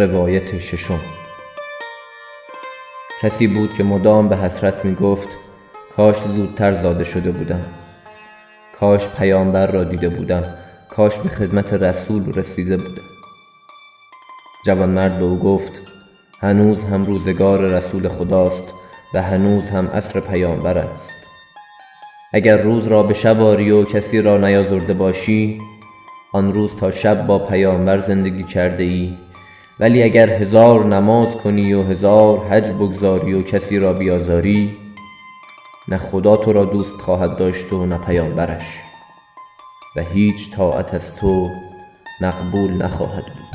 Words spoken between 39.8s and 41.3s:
و هیچ طاعت از